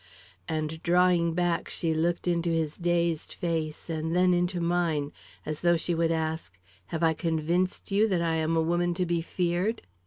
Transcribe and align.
And, 0.49 0.81
drawing 0.81 1.35
back, 1.35 1.69
she 1.69 1.93
looked 1.93 2.27
into 2.27 2.49
his 2.49 2.75
dazed 2.79 3.35
face, 3.35 3.87
and 3.87 4.15
then 4.15 4.33
into 4.33 4.59
mine, 4.59 5.11
as 5.45 5.59
though 5.59 5.77
she 5.77 5.93
would 5.93 6.11
ask: 6.11 6.57
"Have 6.87 7.03
I 7.03 7.13
convinced 7.13 7.91
you 7.91 8.07
that 8.07 8.19
I 8.23 8.33
am 8.33 8.57
a 8.57 8.63
woman 8.63 8.95
to 8.95 9.05
be 9.05 9.21
feared?" 9.21 9.83